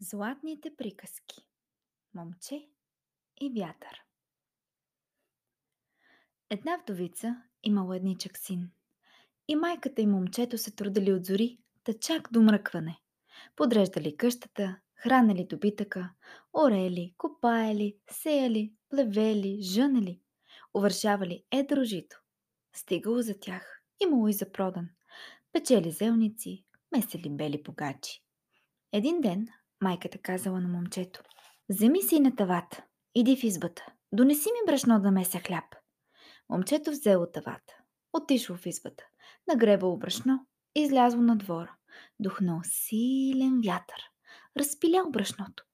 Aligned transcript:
Златните 0.00 0.76
приказки 0.76 1.46
Момче 2.14 2.68
и 3.40 3.52
вятър 3.60 4.04
Една 6.50 6.76
вдовица 6.76 7.42
имала 7.62 7.96
едничък 7.96 8.38
син. 8.38 8.70
И 9.48 9.56
майката 9.56 10.02
и 10.02 10.06
момчето 10.06 10.58
се 10.58 10.70
трудили 10.70 11.12
от 11.12 11.24
зори, 11.24 11.58
да 11.84 11.98
чак 11.98 12.28
до 12.32 12.42
мръкване. 12.42 13.00
Подреждали 13.56 14.16
къщата, 14.16 14.80
хранили 14.94 15.46
добитъка, 15.46 16.10
орели, 16.52 17.14
копаели, 17.18 17.98
сеяли, 18.10 18.72
плевели, 18.88 19.62
жънели, 19.62 20.20
увършавали 20.74 21.44
едро 21.50 21.84
жито. 21.84 22.22
Стигало 22.74 23.22
за 23.22 23.40
тях, 23.40 23.82
имало 24.00 24.28
и 24.28 24.32
за 24.32 24.52
продан. 24.52 24.88
Печели 25.52 25.90
зелници, 25.90 26.64
месели 26.92 27.30
бели 27.30 27.62
погачи. 27.62 28.22
Един 28.92 29.20
ден 29.20 29.48
майката 29.82 30.18
казала 30.18 30.60
на 30.60 30.68
момчето. 30.68 31.22
Вземи 31.68 32.02
си 32.02 32.20
на 32.20 32.36
тавата, 32.36 32.84
иди 33.14 33.36
в 33.36 33.44
избата, 33.44 33.86
донеси 34.12 34.48
ми 34.48 34.72
брашно 34.72 35.00
да 35.00 35.10
меся 35.10 35.38
хляб. 35.38 35.64
Момчето 36.48 36.90
взело 36.90 37.26
тавата, 37.26 37.76
отишло 38.12 38.56
в 38.56 38.66
избата, 38.66 39.04
нагребало 39.48 39.96
брашно 39.98 40.46
излязло 40.76 41.22
на 41.22 41.36
двора. 41.36 41.76
Духнал 42.20 42.60
силен 42.64 43.60
вятър, 43.64 44.02
разпилял 44.58 45.10
брашното. 45.10 45.64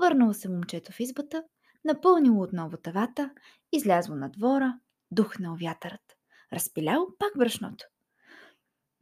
Върнало 0.00 0.34
се 0.34 0.48
момчето 0.48 0.92
в 0.92 1.00
избата, 1.00 1.44
напълнило 1.84 2.42
отново 2.42 2.76
тавата, 2.76 3.30
излязло 3.72 4.14
на 4.14 4.30
двора, 4.30 4.78
духнал 5.10 5.56
вятърът. 5.60 6.16
Разпилял 6.52 7.06
пак 7.18 7.38
брашното. 7.38 7.84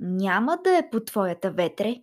Няма 0.01 0.59
да 0.65 0.79
е 0.79 0.91
по 0.91 1.01
твоята 1.01 1.51
ветре, 1.51 2.03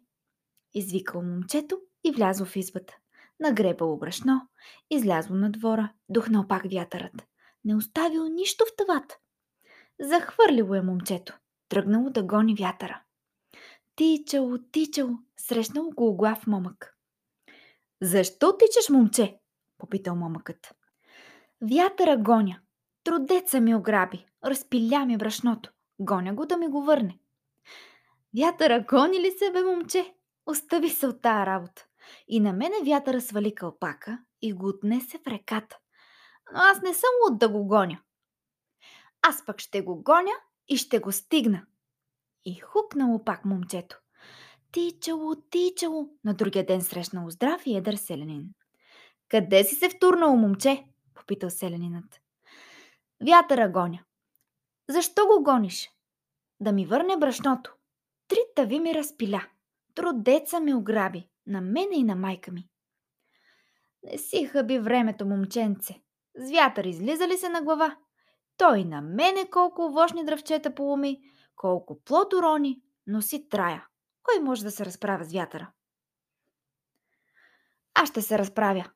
извикало 0.73 1.23
момчето 1.23 1.79
и 2.03 2.11
влязло 2.11 2.45
в 2.45 2.55
избата. 2.55 2.97
Нагребало 3.39 3.97
брашно, 3.97 4.41
излязло 4.89 5.35
на 5.35 5.51
двора, 5.51 5.93
духнал 6.09 6.47
пак 6.47 6.63
вятърът. 6.71 7.27
Не 7.65 7.75
оставил 7.75 8.27
нищо 8.27 8.65
в 8.65 8.75
тавата. 8.75 9.17
Захвърлило 9.99 10.75
е 10.75 10.81
момчето. 10.81 11.37
Тръгнало 11.69 12.09
да 12.09 12.23
гони 12.23 12.55
вятъра. 12.55 13.01
Тичало, 13.95 14.57
тичало, 14.71 15.17
срещнало 15.37 15.91
глав 15.91 16.47
момък. 16.47 16.97
Защо 18.01 18.57
тичаш, 18.57 18.89
момче? 18.89 19.37
попитал 19.77 20.15
момъкът. 20.15 20.75
Вятъра 21.61 22.17
гоня. 22.17 22.59
Трудеца 23.03 23.61
ми 23.61 23.75
ограби. 23.75 24.25
Разпиля 24.45 25.05
ми 25.05 25.17
брашното. 25.17 25.71
Гоня 25.99 26.33
го 26.33 26.45
да 26.45 26.57
ми 26.57 26.67
го 26.67 26.83
върне. 26.83 27.19
Вятъра 28.39 28.85
гони 28.89 29.19
ли 29.19 29.31
се, 29.31 29.51
бе, 29.51 29.63
момче? 29.63 30.13
Остави 30.45 30.89
се 30.89 31.07
от 31.07 31.21
тая 31.21 31.45
работа. 31.45 31.85
И 32.27 32.39
на 32.39 32.53
мене 32.53 32.75
вятъра 32.85 33.21
свали 33.21 33.55
кълпака 33.55 34.19
и 34.41 34.53
го 34.53 34.67
отнесе 34.67 35.17
в 35.17 35.27
реката. 35.27 35.77
Но 36.53 36.59
аз 36.59 36.81
не 36.81 36.93
съм 36.93 37.09
луд 37.23 37.39
да 37.39 37.49
го 37.49 37.67
гоня. 37.67 38.01
Аз 39.21 39.45
пък 39.45 39.59
ще 39.59 39.81
го 39.81 40.03
гоня 40.03 40.33
и 40.67 40.77
ще 40.77 40.99
го 40.99 41.11
стигна. 41.11 41.65
И 42.45 42.59
хукнало 42.59 43.23
пак 43.23 43.45
момчето. 43.45 43.99
Тичало, 44.71 45.35
тичало. 45.35 46.09
На 46.23 46.33
другия 46.33 46.65
ден 46.65 46.81
срещнало 46.81 47.29
здрав 47.29 47.61
и 47.65 47.77
едър 47.77 47.93
селянин. 47.93 48.45
Къде 49.29 49.63
си 49.63 49.75
се 49.75 49.89
втурнало, 49.89 50.35
момче? 50.35 50.85
Попитал 51.13 51.49
селянинът. 51.49 52.21
Вятъра 53.27 53.69
гоня. 53.69 54.03
Защо 54.89 55.27
го 55.27 55.43
гониш? 55.43 55.89
Да 56.59 56.71
ми 56.71 56.85
върне 56.85 57.17
брашното. 57.17 57.75
Три 58.27 58.37
тави 58.55 58.79
ми 58.79 58.93
разпиля. 58.93 59.47
Трудеца 59.95 60.59
ми 60.59 60.73
ограби, 60.73 61.27
на 61.47 61.61
мене 61.61 61.95
и 61.95 62.03
на 62.03 62.15
майка 62.15 62.51
ми. 62.51 62.69
Не 64.03 64.17
си 64.17 64.45
хъби 64.45 64.79
времето, 64.79 65.25
момченце. 65.25 66.01
С 66.35 66.51
вятър 66.51 66.85
излиза 66.85 67.27
ли 67.27 67.37
се 67.37 67.49
на 67.49 67.61
глава? 67.61 67.97
Той 68.57 68.83
на 68.83 69.01
мене 69.01 69.49
колко 69.51 69.85
овощни 69.85 70.25
дръвчета 70.25 70.75
поломи, 70.75 71.21
колко 71.55 72.03
плод 72.03 72.33
урони, 72.33 72.81
но 73.07 73.21
си 73.21 73.49
трая. 73.49 73.87
Кой 74.23 74.43
може 74.43 74.63
да 74.63 74.71
се 74.71 74.85
разправя 74.85 75.25
с 75.25 75.33
вятъра? 75.33 75.71
Аз 77.93 78.09
ще 78.09 78.21
се 78.21 78.37
разправя. 78.37 78.91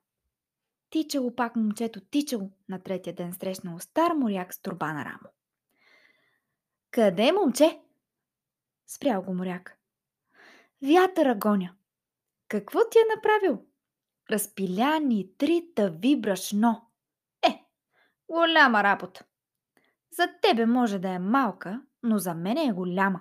Тичало 0.90 1.34
пак 1.36 1.56
момчето, 1.56 2.00
тичало. 2.00 2.50
На 2.68 2.82
третия 2.82 3.14
ден 3.14 3.32
срещнало 3.32 3.78
стар 3.78 4.12
моряк 4.12 4.54
с 4.54 4.62
турба 4.62 4.92
на 4.92 5.04
рамо. 5.04 5.30
Къде, 6.90 7.32
момче? 7.32 7.80
Спрял 8.86 9.22
го 9.22 9.34
моряк. 9.34 9.78
Вятъра 10.82 11.34
гоня. 11.34 11.74
Какво 12.48 12.78
ти 12.90 12.98
е 12.98 13.14
направил? 13.16 13.64
Разпиля 14.30 15.00
три 15.38 15.62
тави 15.74 16.20
брашно. 16.20 16.90
Е, 17.42 17.64
голяма 18.30 18.82
работа. 18.82 19.24
За 20.12 20.28
тебе 20.42 20.66
може 20.66 20.98
да 20.98 21.08
е 21.08 21.18
малка, 21.18 21.82
но 22.02 22.18
за 22.18 22.34
мен 22.34 22.58
е 22.58 22.72
голяма. 22.72 23.20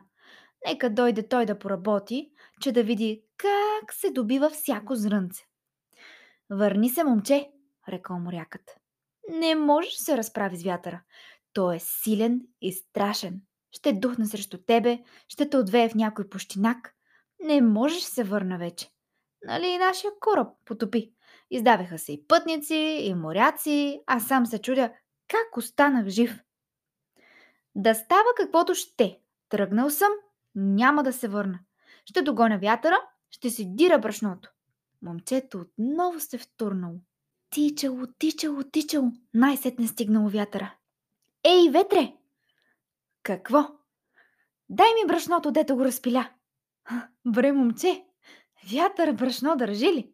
Нека 0.68 0.90
дойде 0.90 1.28
той 1.28 1.46
да 1.46 1.60
поработи, 1.60 2.32
че 2.62 2.72
да 2.72 2.84
види 2.84 3.24
как 3.38 3.94
се 3.94 4.12
добива 4.12 4.50
всяко 4.50 4.96
зрънце. 4.96 5.44
Върни 6.50 6.90
се, 6.90 7.04
момче, 7.04 7.52
рекал 7.90 8.20
морякът. 8.20 8.76
Не 9.30 9.56
можеш 9.56 9.98
да 9.98 10.04
се 10.04 10.18
разправи 10.18 10.58
с 10.58 10.64
вятъра. 10.64 11.02
Той 11.54 11.76
е 11.76 11.80
силен 11.80 12.42
и 12.62 12.72
страшен. 12.74 13.42
Ще 13.72 13.94
духне 13.94 14.26
срещу 14.26 14.58
тебе, 14.58 15.04
ще 15.28 15.50
те 15.50 15.58
отвее 15.58 15.90
в 15.90 15.96
някой 15.96 16.30
пущинак. 16.30 16.96
Не 17.40 17.62
можеш 17.62 18.04
се 18.04 18.24
върна 18.24 18.58
вече. 18.58 18.95
Нали 19.46 19.78
нашия 19.78 20.12
кораб 20.20 20.48
потопи. 20.66 21.12
Издаваха 21.52 21.98
се 21.98 22.12
и 22.14 22.28
пътници, 22.28 22.76
и 23.02 23.14
моряци, 23.14 24.04
а 24.08 24.20
сам 24.20 24.46
се 24.46 24.62
чудя 24.62 24.92
как 25.28 25.58
останах 25.58 26.08
жив. 26.08 26.40
Да 27.76 27.96
става 27.96 28.30
каквото 28.38 28.76
ще. 28.76 29.20
Тръгнал 29.50 29.90
съм, 29.90 30.12
няма 30.56 31.04
да 31.04 31.14
се 31.14 31.28
върна. 31.28 31.60
Ще 32.06 32.22
догоня 32.22 32.58
вятъра, 32.58 32.98
ще 33.30 33.50
си 33.50 33.76
дира 33.76 34.00
брашното. 34.00 34.50
Момчето 35.02 35.60
отново 35.62 36.20
се 36.20 36.38
втурнало. 36.38 36.96
Тичало, 37.50 38.08
тичало, 38.20 38.64
тичало, 38.64 39.12
най-сетне 39.34 39.88
стигнало 39.88 40.30
вятъра. 40.30 40.76
Ей, 41.44 41.70
ветре! 41.70 42.14
Какво? 43.24 43.68
Дай 44.70 44.88
ми 44.94 45.08
брашното, 45.08 45.52
дето 45.52 45.76
го 45.76 45.86
разпиля. 45.86 46.30
Бре, 47.26 47.52
момче, 47.52 48.06
вятър 48.74 49.14
брашно 49.14 49.56
държи 49.56 49.94
ли? 49.94 50.12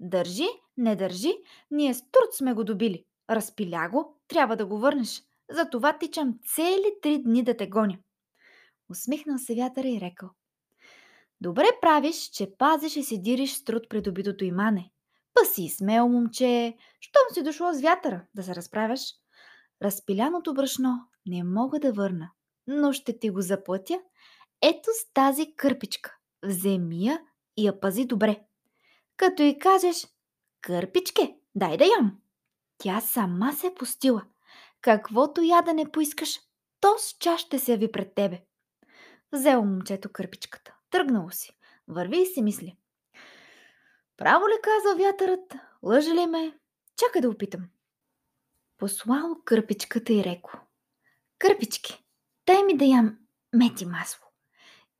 Държи, 0.00 0.48
не 0.76 0.96
държи, 0.96 1.32
ние 1.70 1.94
с 1.94 2.00
труд 2.00 2.34
сме 2.34 2.54
го 2.54 2.64
добили. 2.64 3.04
Разпиля 3.30 3.88
го, 3.92 4.20
трябва 4.28 4.56
да 4.56 4.66
го 4.66 4.78
върнеш. 4.78 5.22
Затова 5.50 5.98
тичам 5.98 6.38
цели 6.54 6.94
три 7.02 7.22
дни 7.22 7.42
да 7.42 7.56
те 7.56 7.66
гоня. 7.66 7.98
Усмихнал 8.90 9.38
се 9.38 9.54
вятъра 9.54 9.88
и 9.88 10.00
рекал. 10.00 10.30
Добре 11.40 11.66
правиш, 11.80 12.30
че 12.30 12.56
пазиш 12.58 12.96
и 12.96 13.02
си 13.02 13.22
дириш 13.22 13.54
с 13.54 13.64
труд 13.64 13.88
придобитото 13.88 14.44
имане. 14.44 14.90
Па 15.34 15.44
си 15.44 15.68
смел, 15.68 16.08
момче, 16.08 16.76
щом 17.00 17.34
си 17.34 17.42
дошло 17.42 17.72
с 17.72 17.80
вятъра 17.80 18.24
да 18.34 18.42
се 18.42 18.54
разправяш. 18.54 19.00
Разпиляното 19.82 20.54
брашно 20.54 20.98
не 21.26 21.44
мога 21.44 21.80
да 21.80 21.92
върна, 21.92 22.30
но 22.66 22.92
ще 22.92 23.18
ти 23.18 23.30
го 23.30 23.40
заплатя 23.40 24.00
ето 24.62 24.90
с 24.92 25.12
тази 25.14 25.54
кърпичка. 25.56 26.16
Вземи 26.44 27.06
я 27.06 27.20
и 27.56 27.66
я 27.66 27.80
пази 27.80 28.04
добре. 28.04 28.42
Като 29.16 29.42
и 29.42 29.58
кажеш, 29.58 30.06
кърпичке, 30.60 31.36
дай 31.54 31.76
да 31.76 31.84
ям. 31.84 32.18
Тя 32.78 33.00
сама 33.00 33.52
се 33.52 33.66
е 33.66 33.74
пустила. 33.74 34.24
Каквото 34.80 35.42
я 35.42 35.62
да 35.62 35.74
не 35.74 35.92
поискаш, 35.92 36.40
то 36.80 36.98
с 36.98 37.16
чаш 37.18 37.40
ще 37.40 37.58
се 37.58 37.72
яви 37.72 37.92
пред 37.92 38.14
тебе. 38.14 38.42
Взело 39.32 39.64
момчето 39.64 40.12
кърпичката. 40.12 40.74
Тръгнало 40.90 41.30
си. 41.30 41.56
Върви 41.88 42.22
и 42.22 42.26
си 42.26 42.42
мисли. 42.42 42.76
Право 44.16 44.48
ли 44.48 44.54
каза 44.62 44.96
вятърът? 44.96 45.54
Лъжи 45.82 46.10
ли 46.10 46.26
ме? 46.26 46.58
Чакай 46.96 47.22
да 47.22 47.30
опитам. 47.30 47.68
Послало 48.78 49.36
кърпичката 49.44 50.12
и 50.12 50.24
реко. 50.24 50.60
Кърпички, 51.38 52.04
дай 52.46 52.62
ми 52.62 52.76
да 52.76 52.84
ям 52.84 53.18
мети 53.52 53.86
масло. 53.86 54.21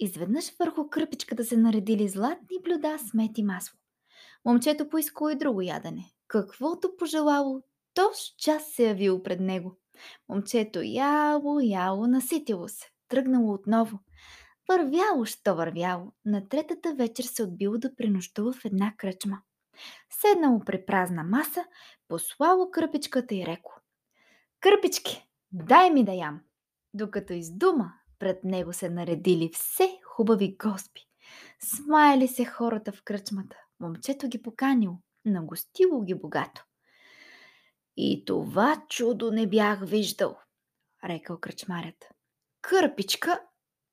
Изведнъж 0.03 0.53
върху 0.59 0.91
кърпичката 0.91 1.45
се 1.45 1.57
наредили 1.57 2.09
златни 2.09 2.59
блюда 2.65 2.99
с 2.99 3.15
мед 3.15 3.39
и 3.39 3.43
масло. 3.43 3.79
Момчето 4.45 4.89
поискало 4.89 5.31
и 5.31 5.35
друго 5.35 5.63
ядене. 5.63 6.05
Каквото 6.29 6.97
пожелало, 6.99 7.63
то 7.95 8.11
с 8.15 8.37
час 8.37 8.73
се 8.73 8.89
явило 8.89 9.23
пред 9.23 9.41
него. 9.41 9.79
Момчето 10.29 10.83
яло, 10.83 11.61
яло, 11.61 12.07
наситило 12.07 12.69
се. 12.69 12.87
Тръгнало 13.09 13.53
отново. 13.53 13.99
Вървяло, 14.69 15.25
що 15.25 15.55
вървяло. 15.55 16.13
На 16.25 16.49
третата 16.49 16.95
вечер 16.95 17.25
се 17.25 17.43
отбило 17.43 17.79
да 17.79 17.95
пренощува 17.97 18.53
в 18.53 18.65
една 18.65 18.95
кръчма. 18.97 19.39
Седнало 20.11 20.61
при 20.67 20.85
празна 20.87 21.25
маса, 21.25 21.65
послало 22.09 22.71
кърпичката 22.71 23.35
и 23.35 23.47
реко. 23.47 23.81
Кърпички, 24.61 25.29
дай 25.53 25.91
ми 25.91 26.05
да 26.05 26.13
ям. 26.13 26.41
Докато 26.95 27.33
издума, 27.33 27.93
пред 28.23 28.45
него 28.45 28.73
се 28.73 28.91
наредили 28.91 29.51
все 29.53 30.01
хубави 30.05 30.57
гости. 30.57 31.07
Смаяли 31.61 32.29
се 32.29 32.45
хората 32.45 32.93
в 32.93 33.03
кръчмата. 33.05 33.57
Момчето 33.81 34.29
ги 34.29 34.43
поканило, 34.43 34.99
нагостило 35.25 36.03
ги 36.03 36.15
богато. 36.15 36.65
И 37.97 38.25
това 38.25 38.83
чудо 38.89 39.31
не 39.31 39.47
бях 39.47 39.81
виждал, 39.85 40.37
рекал 41.05 41.41
кръчмарят. 41.41 42.09
Кърпичка 42.61 43.43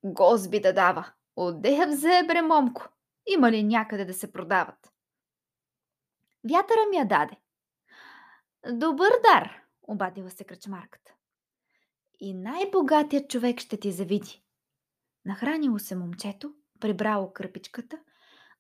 гозби 0.03 0.59
да 0.59 0.73
дава. 0.73 1.13
Отде 1.35 1.69
я 1.69 1.87
взе, 1.87 2.23
бре, 2.27 2.41
момко? 2.41 2.89
Има 3.27 3.51
ли 3.51 3.63
някъде 3.63 4.05
да 4.05 4.13
се 4.13 4.31
продават? 4.31 4.91
Вятъра 6.51 6.79
ми 6.89 6.97
я 6.97 7.05
даде. 7.05 7.37
Добър 8.71 9.11
дар, 9.23 9.61
обадила 9.87 10.29
се 10.29 10.43
кръчмарката. 10.43 11.13
И 12.19 12.33
най-богатият 12.33 13.30
човек 13.30 13.60
ще 13.60 13.77
ти 13.77 13.92
завиди. 13.92 14.44
Нахранило 15.25 15.80
се 15.80 15.95
момчето, 15.95 16.54
прибрало 16.80 17.33
кърпичката, 17.33 18.00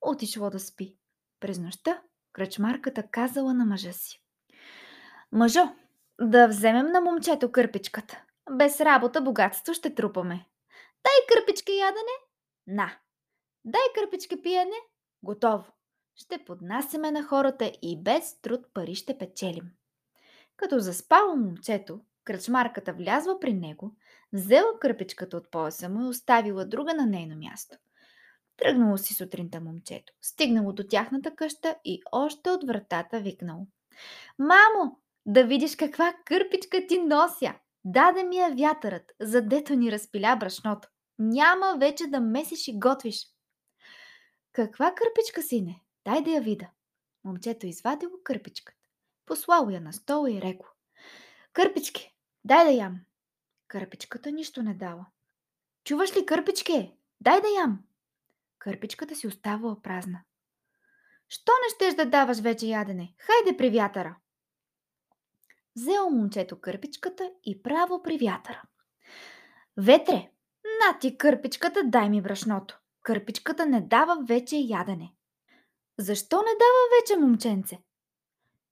отишло 0.01 0.49
да 0.49 0.59
спи. 0.59 0.95
През 1.39 1.59
нощта 1.59 2.01
кръчмарката 2.33 3.07
казала 3.11 3.53
на 3.53 3.65
мъжа 3.65 3.93
си. 3.93 4.23
Мъжо, 5.31 5.75
да 6.21 6.47
вземем 6.47 6.91
на 6.91 7.01
момчето 7.01 7.51
кърпичката. 7.51 8.23
Без 8.51 8.81
работа 8.81 9.21
богатство 9.21 9.73
ще 9.73 9.95
трупаме. 9.95 10.45
Дай 11.03 11.37
кърпичка 11.37 11.71
ядене? 11.71 12.15
На. 12.67 12.97
Дай 13.65 13.81
кърпичка 13.95 14.41
пиене? 14.41 14.75
Готово. 15.23 15.71
Ще 16.15 16.45
поднасяме 16.45 17.11
на 17.11 17.23
хората 17.23 17.71
и 17.81 18.03
без 18.03 18.41
труд 18.41 18.65
пари 18.73 18.95
ще 18.95 19.17
печелим. 19.17 19.71
Като 20.57 20.79
заспало 20.79 21.35
момчето, 21.35 22.01
кръчмарката 22.29 22.93
влязла 22.93 23.39
при 23.39 23.53
него, 23.53 23.95
взела 24.33 24.79
кърпичката 24.79 25.37
от 25.37 25.51
пояса 25.51 25.89
му 25.89 26.05
и 26.05 26.07
оставила 26.07 26.65
друга 26.65 26.93
на 26.93 27.05
нейно 27.05 27.35
място. 27.35 27.77
Тръгнало 28.57 28.97
си 28.97 29.13
сутринта 29.13 29.61
момчето, 29.61 30.13
стигнало 30.21 30.73
до 30.73 30.83
тяхната 30.83 31.35
къща 31.35 31.75
и 31.85 32.01
още 32.11 32.49
от 32.49 32.63
вратата 32.67 33.19
викнало. 33.19 33.67
Мамо, 34.39 34.99
да 35.25 35.43
видиш 35.43 35.75
каква 35.75 36.13
кърпичка 36.25 36.87
ти 36.87 36.99
нося! 36.99 37.53
Даде 37.85 38.23
ми 38.23 38.35
я 38.35 38.55
вятърът, 38.55 39.11
задето 39.19 39.75
ни 39.75 39.91
разпиля 39.91 40.37
брашното. 40.39 40.89
Няма 41.19 41.77
вече 41.79 42.07
да 42.07 42.19
месиш 42.19 42.67
и 42.67 42.79
готвиш. 42.79 43.27
Каква 44.51 44.93
кърпичка, 44.95 45.41
сине? 45.41 45.81
Дай 46.05 46.23
да 46.23 46.31
я 46.31 46.41
вида. 46.41 46.67
Момчето 47.23 47.67
извадило 47.67 48.13
кърпичката. 48.23 48.79
Послало 49.25 49.69
я 49.69 49.81
на 49.81 49.93
стола 49.93 50.31
и 50.31 50.41
рекло. 50.41 50.67
Кърпички, 51.53 52.15
дай 52.45 52.65
да 52.65 52.71
ям. 52.71 52.99
Кърпичката 53.67 54.31
нищо 54.31 54.63
не 54.63 54.73
дала. 54.73 55.05
Чуваш 55.83 56.17
ли, 56.17 56.25
кърпичке? 56.25 56.93
Дай 57.21 57.41
да 57.41 57.47
ям. 57.47 57.83
Кърпичката 58.59 59.15
си 59.15 59.27
оставала 59.27 59.81
празна. 59.81 60.23
Що 61.29 61.51
не 61.51 61.75
щеш 61.75 61.95
да 61.95 62.05
даваш 62.05 62.39
вече 62.39 62.65
ядене? 62.65 63.13
Хайде 63.17 63.57
при 63.57 63.69
вятъра! 63.69 64.15
Взел 65.75 66.09
момчето 66.09 66.61
кърпичката 66.61 67.31
и 67.43 67.61
право 67.63 68.03
при 68.03 68.17
вятъра. 68.17 68.61
Ветре, 69.77 70.31
на 70.63 70.99
ти 70.99 71.17
кърпичката, 71.17 71.83
дай 71.83 72.09
ми 72.09 72.21
брашното. 72.21 72.79
Кърпичката 73.01 73.65
не 73.65 73.81
дава 73.81 74.23
вече 74.27 74.55
ядене. 74.55 75.13
Защо 75.97 76.37
не 76.37 76.51
дава 76.59 76.99
вече, 76.99 77.17
момченце? 77.17 77.79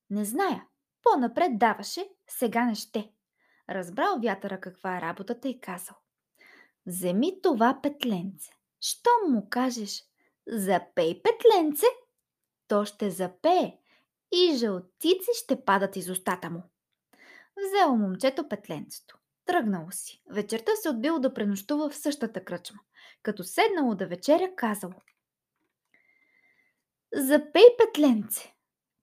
Не 0.09 0.25
зная. 0.25 0.65
По-напред 1.03 1.57
даваше, 1.57 2.09
сега 2.27 2.65
не 2.65 2.75
ще. 2.75 3.11
Разбрал 3.69 4.19
вятъра 4.19 4.59
каква 4.59 4.97
е 4.97 5.01
работата 5.01 5.49
и 5.49 5.61
казал. 5.61 5.95
Вземи 6.85 7.41
това 7.41 7.79
петленце. 7.83 8.51
Що 8.81 9.09
му 9.29 9.49
кажеш? 9.49 10.03
Запей 10.47 11.21
петленце, 11.21 11.85
то 12.67 12.85
ще 12.85 13.11
запее 13.11 13.77
и 14.31 14.55
жълтици 14.55 15.29
ще 15.33 15.65
падат 15.65 15.95
из 15.95 16.09
устата 16.09 16.49
му. 16.49 16.63
Взело 17.57 17.95
момчето 17.95 18.49
петленцето. 18.49 19.17
Тръгнало 19.45 19.91
си. 19.91 20.21
Вечерта 20.29 20.71
се 20.75 20.89
отбило 20.89 21.19
да 21.19 21.33
пренощува 21.33 21.89
в 21.89 21.97
същата 21.97 22.43
кръчма. 22.43 22.79
Като 23.23 23.43
седнало 23.43 23.95
да 23.95 24.07
вечеря, 24.07 24.55
казало. 24.55 24.93
Запей 27.13 27.65
петленце. 27.77 28.53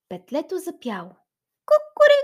Петлето 0.08 0.58
запяло. 0.58 1.10
Кукуриго! 1.66 2.23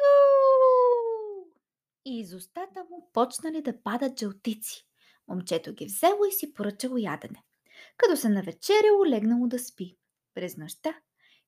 Из 2.20 2.34
устата 2.34 2.84
му 2.90 3.10
почнали 3.12 3.62
да 3.62 3.82
падат 3.82 4.18
жълтици. 4.18 4.86
Момчето 5.28 5.72
ги 5.72 5.84
взело 5.86 6.24
и 6.28 6.32
си 6.32 6.54
поръчало 6.54 6.96
ядене. 6.96 7.42
Като 7.96 8.16
се 8.16 8.28
навечеряло, 8.28 9.06
легнало 9.06 9.46
да 9.46 9.58
спи. 9.58 9.96
През 10.34 10.56
нощта 10.56 10.94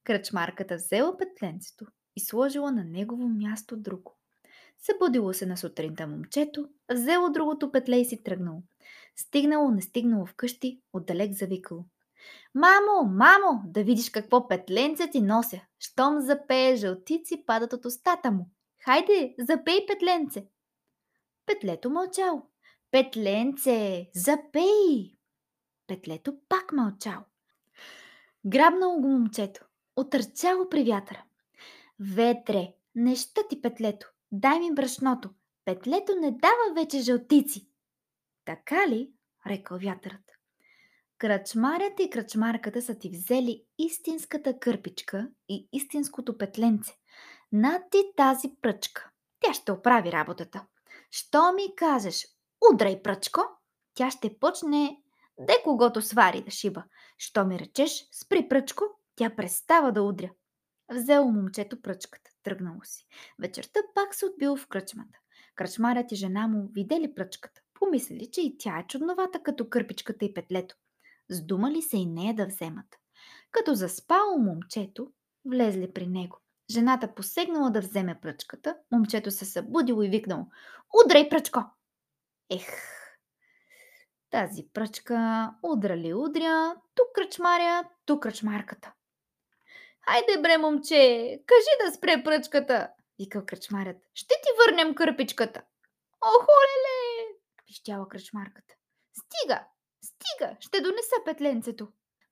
кръчмарката 0.04 0.76
взела 0.76 1.18
петленцето 1.18 1.86
и 2.16 2.20
сложила 2.20 2.72
на 2.72 2.84
негово 2.84 3.28
място 3.28 3.76
друго. 3.76 4.16
Събудило 4.78 5.32
се 5.32 5.46
на 5.46 5.56
сутринта 5.56 6.06
момчето, 6.06 6.68
взело 6.92 7.30
другото 7.30 7.72
петле 7.72 7.96
и 7.96 8.04
си 8.04 8.22
тръгнало. 8.22 8.62
Стигнало, 9.16 9.70
не 9.70 9.82
стигнало 9.82 10.26
вкъщи, 10.26 10.80
отдалек 10.92 11.32
завикало. 11.32 11.84
Мамо, 12.54 13.08
мамо, 13.08 13.62
да 13.66 13.84
видиш 13.84 14.10
какво 14.10 14.48
петленце 14.48 15.10
ти 15.10 15.20
нося. 15.20 15.60
Щом 15.78 16.20
запее, 16.20 16.76
жълтици 16.76 17.44
падат 17.46 17.72
от 17.72 17.84
устата 17.84 18.30
му. 18.30 18.50
Хайде, 18.84 19.34
запей 19.38 19.86
петленце. 19.86 20.46
Петлето 21.46 21.90
мълчало. 21.90 22.42
Петленце, 22.90 24.10
запей! 24.14 25.16
Петлето 25.86 26.38
пак 26.48 26.72
мълчало. 26.72 27.24
Грабнало 28.46 29.00
го 29.00 29.08
момчето. 29.08 29.64
Отърчало 29.96 30.68
при 30.68 30.84
вятъра. 30.84 31.24
Ветре, 32.00 32.74
не 32.94 33.14
ти 33.50 33.62
петлето. 33.62 34.12
Дай 34.32 34.58
ми 34.58 34.74
брашното. 34.74 35.30
Петлето 35.64 36.12
не 36.20 36.30
дава 36.30 36.74
вече 36.74 37.00
жълтици. 37.00 37.68
Така 38.44 38.88
ли? 38.88 39.12
рекал 39.46 39.78
вятърът. 39.78 40.32
Кръчмарят 41.18 42.00
и 42.00 42.10
кръчмарката 42.10 42.82
са 42.82 42.98
ти 42.98 43.10
взели 43.10 43.64
истинската 43.78 44.58
кърпичка 44.58 45.28
и 45.48 45.68
истинското 45.72 46.38
петленце. 46.38 46.92
На 47.52 47.82
ти 47.90 47.98
тази 48.16 48.48
пръчка. 48.62 49.10
Тя 49.40 49.54
ще 49.54 49.72
оправи 49.72 50.12
работата. 50.12 50.66
Що 51.14 51.52
ми 51.52 51.74
кажеш? 51.76 52.26
Удрай 52.72 53.02
пръчко. 53.02 53.40
Тя 53.94 54.10
ще 54.10 54.38
почне 54.38 54.96
де 55.38 55.62
когото 55.64 56.02
свари 56.02 56.42
да 56.42 56.50
шиба. 56.50 56.84
Що 57.18 57.44
ми 57.44 57.58
речеш? 57.58 58.08
Спри 58.12 58.48
пръчко. 58.48 58.84
Тя 59.16 59.30
престава 59.36 59.92
да 59.92 60.02
удря. 60.02 60.30
Взело 60.92 61.30
момчето 61.30 61.82
пръчката. 61.82 62.30
Тръгнало 62.42 62.80
си. 62.84 63.06
Вечерта 63.38 63.80
пак 63.94 64.14
се 64.14 64.26
отбил 64.26 64.56
в 64.56 64.66
кръчмата. 64.66 65.18
Кръчмарят 65.54 66.12
и 66.12 66.16
жена 66.16 66.48
му 66.48 66.70
видели 66.74 67.14
пръчката. 67.14 67.60
Помислили, 67.74 68.30
че 68.30 68.40
и 68.40 68.58
тя 68.58 68.78
е 68.78 68.86
чудновата 68.86 69.42
като 69.42 69.68
кърпичката 69.68 70.24
и 70.24 70.34
петлето. 70.34 70.76
Сдумали 71.30 71.82
се 71.82 71.96
и 71.96 72.06
нея 72.06 72.34
да 72.34 72.46
вземат. 72.46 72.86
Като 73.50 73.74
заспало 73.74 74.38
момчето, 74.38 75.12
влезли 75.44 75.92
при 75.92 76.06
него. 76.06 76.41
Жената 76.72 77.14
посегнала 77.14 77.70
да 77.70 77.80
вземе 77.80 78.20
пръчката, 78.22 78.76
момчето 78.92 79.30
се 79.30 79.44
събудило 79.44 80.02
и 80.02 80.08
викнало 80.08 80.46
«Удрай, 81.04 81.28
пръчко!» 81.28 81.60
Ех, 82.50 82.66
тази 84.30 84.68
пръчка 84.72 85.50
удра 85.62 85.96
ли 85.96 86.14
удря, 86.14 86.76
тук 86.94 87.06
кръчмаря, 87.14 87.88
тук 88.06 88.22
кръчмарката. 88.22 88.92
Хайде 90.00 90.42
бре, 90.42 90.58
момче, 90.58 91.42
кажи 91.46 91.84
да 91.84 91.96
спре 91.96 92.22
пръчката, 92.24 92.88
викал 93.20 93.46
кръчмарят. 93.46 93.96
Ще 94.14 94.34
ти 94.34 94.48
върнем 94.58 94.94
кърпичката. 94.94 95.62
Охо, 96.20 96.52
леле, 96.72 97.26
пищяла 97.66 98.08
кръчмарката. 98.08 98.74
Стига, 99.12 99.64
стига, 100.04 100.56
ще 100.60 100.80
донеса 100.80 101.16
петленцето. 101.24 101.88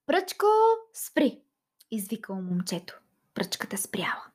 Пръчко, 0.07 0.47
спри, 0.95 1.43
извикал 1.91 2.37
момчето. 2.37 3.01
Пръчката 3.35 3.79
спряла. 3.79 4.30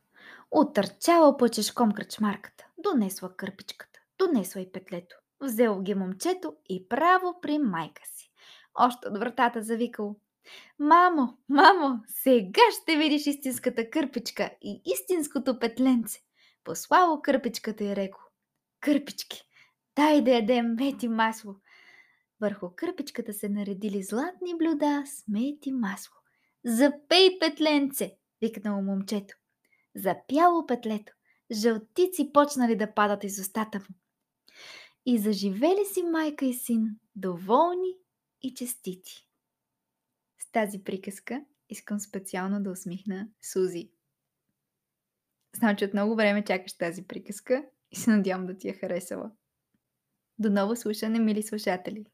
Отърчала 0.58 1.38
пъчешком 1.38 1.92
кръчмарката. 1.92 2.68
Донесла 2.78 3.38
кърпичката. 3.38 4.00
Донесла 4.20 4.62
и 4.62 4.72
петлето. 4.72 5.16
Взел 5.42 5.82
ги 5.82 5.96
момчето 5.96 6.56
и 6.70 6.88
право 6.90 7.40
при 7.42 7.58
майка 7.58 8.02
си. 8.06 8.32
Още 8.80 9.08
от 9.08 9.18
вратата 9.18 9.62
завикал. 9.62 10.16
Мамо, 10.80 11.38
мамо, 11.50 12.00
сега 12.08 12.62
ще 12.82 12.98
видиш 12.98 13.28
истинската 13.28 13.90
кърпичка 13.90 14.50
и 14.62 14.82
истинското 14.86 15.60
петленце. 15.60 16.20
Послало 16.64 17.22
кърпичката 17.22 17.84
и 17.84 17.96
реко. 17.96 18.20
Кърпички, 18.80 19.44
дай 19.96 20.22
да 20.22 20.32
ядем 20.32 20.76
мед 20.80 21.04
и 21.04 21.08
масло. 21.08 21.56
Върху 22.42 22.70
кърпичката 22.76 23.34
се 23.34 23.50
наредили 23.50 24.04
златни 24.04 24.58
блюда 24.58 25.04
с 25.06 25.28
мед 25.28 25.66
и 25.66 25.72
масло. 25.72 26.16
Запей, 26.66 27.40
петленце, 27.40 28.18
викнало 28.42 28.82
момчето. 28.82 29.36
Запяло 29.96 30.66
петлето. 30.66 31.14
Жълтици 31.52 32.32
почнали 32.34 32.76
да 32.76 32.94
падат 32.94 33.24
из 33.24 33.40
устата 33.40 33.80
му. 33.80 33.96
И 35.06 35.18
заживели 35.18 35.86
си 35.94 36.04
майка 36.04 36.46
и 36.46 36.54
син, 36.54 37.00
доволни 37.16 37.94
и 38.42 38.54
честити 38.54 39.26
тази 40.56 40.84
приказка 40.84 41.46
искам 41.70 42.00
специално 42.00 42.64
да 42.64 42.72
усмихна 42.72 43.28
Сузи. 43.42 43.92
Знам, 45.56 45.76
че 45.76 45.86
от 45.86 45.94
много 45.94 46.16
време 46.16 46.44
чакаш 46.44 46.78
тази 46.78 47.08
приказка 47.08 47.66
и 47.92 47.96
се 47.96 48.10
надявам 48.10 48.46
да 48.46 48.58
ти 48.58 48.70
е 48.70 48.74
харесала. 48.74 49.32
До 50.40 50.50
ново 50.50 50.76
слушане, 50.76 51.20
мили 51.20 51.44
слушатели! 51.44 52.06